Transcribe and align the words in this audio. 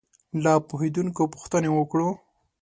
له 0.43 0.53
پوهېدونکو 0.69 1.21
پوښتنې 1.33 1.69
وکړو. 1.73 2.09